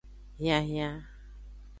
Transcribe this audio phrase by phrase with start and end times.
[0.39, 0.95] Hianhian.